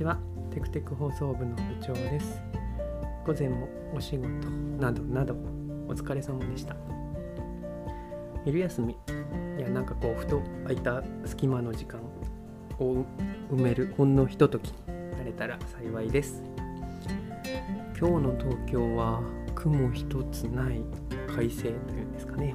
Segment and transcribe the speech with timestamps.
[0.00, 0.16] ちは
[0.50, 2.40] テクテク放送部の部長です。
[3.26, 4.28] 午前もお仕事
[4.80, 5.34] などなど
[5.88, 6.74] お疲れ様でした。
[8.46, 8.96] 昼休み
[9.58, 12.00] いやなんかこうふと空いた隙間の時間
[12.78, 13.04] を
[13.52, 14.74] 埋めるほんのひとときに
[15.18, 16.42] なれたら幸いです。
[17.98, 19.20] 今日の東京は
[19.54, 20.80] 雲一つない
[21.36, 22.54] 快晴というんですかね。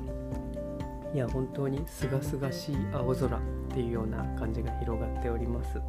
[1.14, 5.80] いや本当にすがすがしい青空っていうような感じが広がっております。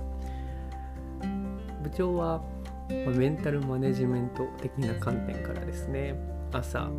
[1.86, 2.42] 部長は
[2.88, 6.16] メンタルマネジメント的な観点からですね
[6.52, 6.90] 朝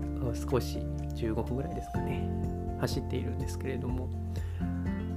[0.50, 0.80] 少し
[1.14, 2.30] 15分ぐらいですかね
[2.80, 4.08] 走っているんですけれども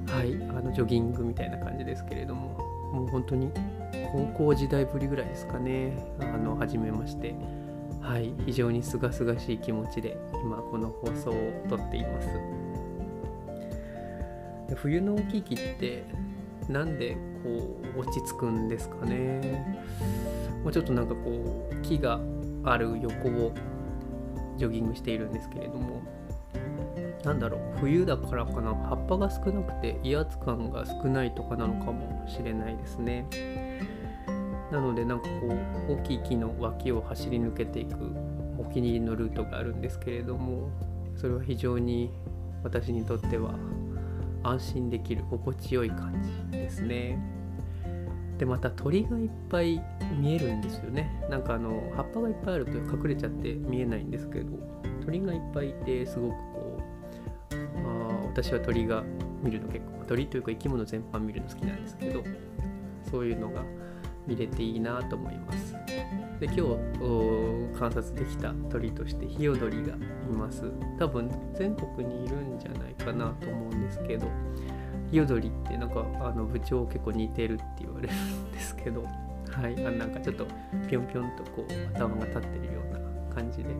[0.08, 2.58] はいあのジョギングみたいな感じですけれども
[2.92, 3.52] もう本当に
[4.10, 7.36] 高校時代ぶりぐらいですかねあの始めまして
[8.00, 11.34] はい非常にすがすがしい気持ちで今この放送を
[11.68, 12.28] 撮っています。
[14.76, 16.04] 冬の大きい木って
[16.70, 19.82] なんでこう落ち着くんですかね。
[20.62, 22.20] もうちょっとなんかこう木が
[22.64, 23.52] ある横を
[24.56, 26.02] ジョギングしているんですけれども。
[27.24, 28.74] なんだろう冬だからかな。
[28.74, 33.26] 葉っぱが少なくて威圧感が少ないとかなのかもしれないですね。
[34.70, 35.32] なのでなんかこ
[35.88, 37.96] う大きい木の脇を走り抜けていく
[38.56, 40.70] お気に入りのルートがあるんですけれども
[41.16, 42.10] それは非常に
[42.62, 43.54] 私にとっては
[44.42, 46.14] 安心できる心地よい感
[46.50, 47.18] じですね。
[48.38, 49.82] でまた鳥がいっぱい
[50.18, 51.22] 見えるんですよね。
[51.28, 54.58] なんかあの葉っぱがいっぱいあると隠れちゃって見えないんですけど
[55.04, 56.78] 鳥がいっぱいいてすごくこ
[57.52, 57.54] う
[57.86, 59.04] あ私は鳥が
[59.42, 62.24] 見るの結構鳥というか生き物全般見るの好きなんですけど
[63.10, 63.62] そういうのが
[64.26, 65.74] 見れていいなと思います。
[66.40, 69.96] で今日観察できた鳥としてヒヨドリがい
[70.32, 70.64] ます。
[70.98, 74.26] 多分全国にいるんじゃないかなと思うんですけど
[75.10, 79.04] ヒヨドリってなんかあの部長結構似てるって言われるんですけど
[79.50, 80.46] はいあなんかちょっと
[80.88, 83.70] ぴょんぴょんとこう頭が立ってるような感じで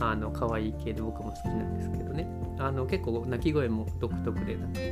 [0.00, 2.26] あの可愛い系で僕も好きなんですけどね。
[2.58, 4.84] あの結構鳴き声も独特でなんかこ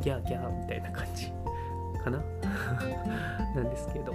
[0.00, 1.32] うギャーギャーみたいな感じ。
[2.04, 2.22] かな？
[3.56, 4.14] なんですけど。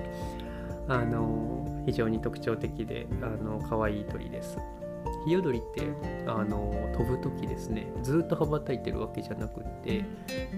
[0.90, 4.58] あの非常に特徴的であの可愛い鳥です。
[5.26, 5.88] ヒヨドリって
[6.28, 7.88] あの飛ぶ時ですね。
[8.02, 10.04] ずっと羽ばたいてるわけじゃなくって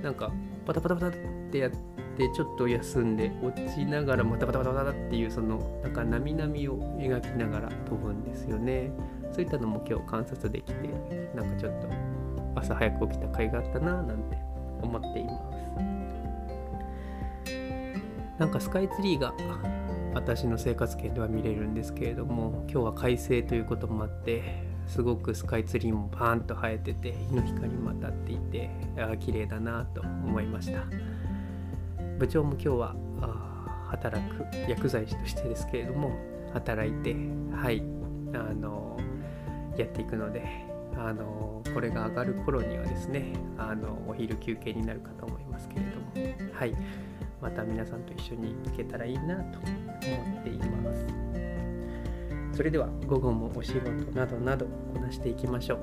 [0.01, 0.31] なんか
[0.65, 1.11] パタパタパタっ
[1.51, 1.71] てやっ
[2.17, 6.55] てちょっと休んで落ちながらまたパタパタパタっていうそのなんか波々を
[6.97, 8.91] 描きながら飛ぶんですよね。
[9.31, 11.89] そういったのも今日観察できてなんかちょっと
[12.55, 14.37] 朝早く起きた甲斐があったななんて
[14.81, 16.10] 思っています。
[18.41, 19.35] なんかスカイツリーが
[20.15, 30.81] 私の生活圏では見れるんですけれども今日は快晴ということもあってすごくスカイツリーもパーンと生えてて日の光も当たっていてあ綺麗だなと思いました。
[32.17, 32.95] 部長も今日は
[33.89, 36.11] 働く薬剤師としてですけれども
[36.51, 37.15] 働いて
[37.55, 37.83] はい
[38.33, 38.97] あの
[39.77, 40.41] やっていくので
[40.97, 46.73] あのこれが上がる頃にはですねあのお昼休憩になるかと思いますけれどもはい。
[47.41, 51.05] また皆さんと一緒に行けたらいいなと思っています。
[52.55, 55.79] それでは午後もお仕事などなどこなしていきましょう。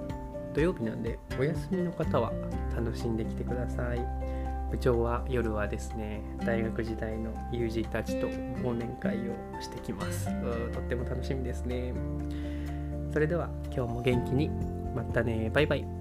[0.55, 2.33] 土曜日なんでお休みの方は
[2.77, 3.99] 楽しんできてください。
[4.71, 10.27] 部長は夜はですね大学時代の友人たちと忘年会をしてきます。
[10.73, 11.95] とっても楽しみですね。
[13.13, 14.51] それでは今日も元気に。
[14.95, 15.51] またね。
[15.53, 15.98] バイバイ。